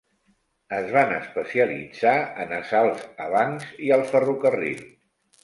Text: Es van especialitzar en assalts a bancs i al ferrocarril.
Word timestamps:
Es 0.77 0.87
van 0.95 1.11
especialitzar 1.17 2.15
en 2.45 2.57
assalts 2.61 3.05
a 3.27 3.29
bancs 3.35 3.69
i 3.91 3.93
al 3.99 4.09
ferrocarril. 4.15 4.83